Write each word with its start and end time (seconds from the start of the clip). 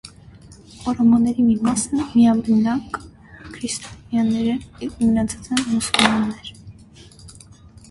Օրոմոների 0.91 1.43
մի 1.49 1.53
մասը 1.67 1.99
միաբնակ 1.99 2.97
քրիստոնյաներ 3.59 4.51
են, 4.55 4.97
մնացածը՝ 5.05 5.61
մուսուլմաններ։ 5.69 6.53